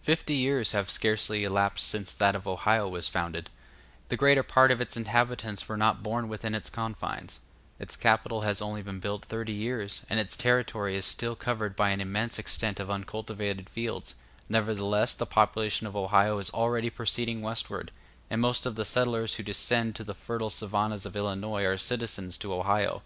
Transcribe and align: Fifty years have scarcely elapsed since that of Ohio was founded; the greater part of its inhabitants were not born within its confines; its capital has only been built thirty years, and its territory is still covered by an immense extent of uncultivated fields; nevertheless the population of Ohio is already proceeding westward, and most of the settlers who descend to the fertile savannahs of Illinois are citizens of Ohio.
Fifty 0.00 0.34
years 0.34 0.72
have 0.72 0.90
scarcely 0.90 1.44
elapsed 1.44 1.86
since 1.86 2.12
that 2.12 2.34
of 2.34 2.48
Ohio 2.48 2.88
was 2.88 3.08
founded; 3.08 3.48
the 4.08 4.16
greater 4.16 4.42
part 4.42 4.72
of 4.72 4.80
its 4.80 4.96
inhabitants 4.96 5.68
were 5.68 5.76
not 5.76 6.02
born 6.02 6.26
within 6.28 6.52
its 6.52 6.68
confines; 6.68 7.38
its 7.78 7.94
capital 7.94 8.40
has 8.40 8.60
only 8.60 8.82
been 8.82 8.98
built 8.98 9.24
thirty 9.24 9.52
years, 9.52 10.02
and 10.10 10.18
its 10.18 10.36
territory 10.36 10.96
is 10.96 11.04
still 11.04 11.36
covered 11.36 11.76
by 11.76 11.90
an 11.90 12.00
immense 12.00 12.40
extent 12.40 12.80
of 12.80 12.90
uncultivated 12.90 13.70
fields; 13.70 14.16
nevertheless 14.48 15.14
the 15.14 15.26
population 15.26 15.86
of 15.86 15.94
Ohio 15.94 16.40
is 16.40 16.50
already 16.50 16.90
proceeding 16.90 17.40
westward, 17.40 17.92
and 18.28 18.40
most 18.40 18.66
of 18.66 18.74
the 18.74 18.84
settlers 18.84 19.36
who 19.36 19.44
descend 19.44 19.94
to 19.94 20.02
the 20.02 20.12
fertile 20.12 20.50
savannahs 20.50 21.06
of 21.06 21.14
Illinois 21.14 21.62
are 21.62 21.78
citizens 21.78 22.36
of 22.44 22.50
Ohio. 22.50 23.00